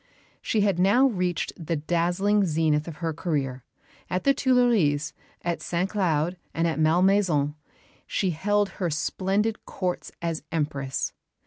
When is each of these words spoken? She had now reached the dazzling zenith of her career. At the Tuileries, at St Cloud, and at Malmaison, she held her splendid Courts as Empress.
She 0.41 0.61
had 0.61 0.79
now 0.79 1.05
reached 1.05 1.53
the 1.63 1.75
dazzling 1.75 2.43
zenith 2.43 2.87
of 2.87 2.95
her 3.05 3.13
career. 3.13 3.63
At 4.09 4.23
the 4.23 4.33
Tuileries, 4.33 5.13
at 5.43 5.61
St 5.61 5.87
Cloud, 5.91 6.37
and 6.55 6.67
at 6.67 6.79
Malmaison, 6.79 7.53
she 8.07 8.31
held 8.31 8.69
her 8.81 8.89
splendid 8.89 9.63
Courts 9.67 10.11
as 10.19 10.41
Empress. 10.51 11.13